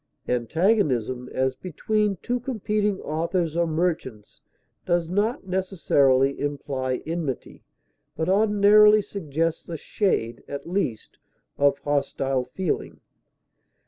Antagonism, 0.27 1.29
as 1.31 1.53
between 1.53 2.17
two 2.23 2.39
competing 2.39 2.99
authors 3.01 3.55
or 3.55 3.67
merchants, 3.67 4.41
does 4.83 5.07
not 5.07 5.45
necessarily 5.45 6.39
imply 6.39 7.03
enmity, 7.05 7.61
but 8.17 8.27
ordinarily 8.27 9.03
suggests 9.03 9.69
a 9.69 9.77
shade, 9.77 10.41
at 10.47 10.67
least, 10.67 11.19
of 11.59 11.77
hostile 11.83 12.43
feeling. 12.45 12.99